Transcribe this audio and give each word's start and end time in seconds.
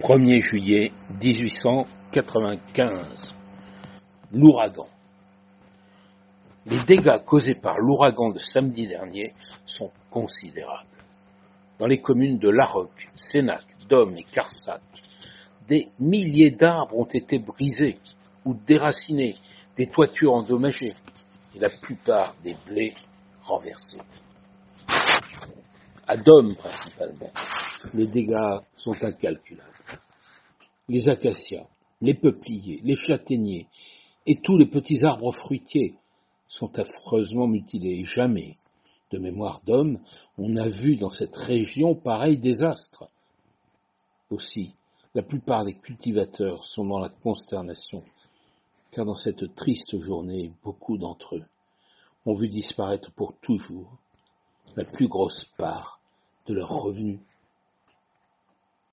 1er 0.00 0.40
juillet 0.40 0.92
1895. 1.20 3.34
L'ouragan. 4.32 4.86
Les 6.66 6.84
dégâts 6.84 7.18
causés 7.26 7.56
par 7.56 7.78
l'ouragan 7.78 8.30
de 8.30 8.38
samedi 8.38 8.86
dernier 8.86 9.34
sont 9.66 9.90
considérables. 10.08 10.86
Dans 11.80 11.88
les 11.88 12.00
communes 12.00 12.38
de 12.38 12.48
Larocque, 12.48 13.10
Sénac, 13.16 13.64
Dôme 13.88 14.16
et 14.18 14.22
Carsac, 14.22 14.82
des 15.66 15.88
milliers 15.98 16.52
d'arbres 16.52 16.96
ont 16.96 17.06
été 17.06 17.40
brisés 17.40 17.98
ou 18.44 18.54
déracinés, 18.54 19.34
des 19.76 19.88
toitures 19.88 20.34
endommagées 20.34 20.94
et 21.56 21.58
la 21.58 21.70
plupart 21.70 22.36
des 22.44 22.54
blés 22.68 22.94
renversés. 23.42 23.98
À 26.10 26.16
Dôme 26.16 26.56
principalement, 26.56 27.30
les 27.92 28.06
dégâts 28.06 28.60
sont 28.76 28.94
incalculables. 29.04 29.70
Les 30.88 31.10
acacias, 31.10 31.66
les 32.00 32.14
peupliers, 32.14 32.80
les 32.82 32.96
châtaigniers 32.96 33.66
et 34.24 34.40
tous 34.40 34.56
les 34.56 34.64
petits 34.64 35.04
arbres 35.04 35.32
fruitiers 35.32 35.96
sont 36.48 36.78
affreusement 36.78 37.46
mutilés. 37.46 38.04
Jamais, 38.04 38.56
de 39.10 39.18
mémoire 39.18 39.60
d'homme, 39.66 40.00
on 40.38 40.48
n'a 40.48 40.70
vu 40.70 40.96
dans 40.96 41.10
cette 41.10 41.36
région 41.36 41.94
pareil 41.94 42.38
désastre. 42.38 43.10
Aussi, 44.30 44.72
la 45.14 45.22
plupart 45.22 45.66
des 45.66 45.74
cultivateurs 45.74 46.64
sont 46.64 46.86
dans 46.86 47.00
la 47.00 47.10
consternation, 47.10 48.02
car 48.92 49.04
dans 49.04 49.14
cette 49.14 49.54
triste 49.54 50.00
journée, 50.00 50.52
beaucoup 50.64 50.96
d'entre 50.96 51.36
eux 51.36 51.44
ont 52.24 52.34
vu 52.34 52.48
disparaître 52.48 53.10
pour 53.12 53.34
toujours 53.42 53.92
la 54.74 54.86
plus 54.86 55.08
grosse 55.08 55.44
part 55.58 55.97
de 56.48 56.54
leurs 56.54 56.70
revenus. 56.82 57.20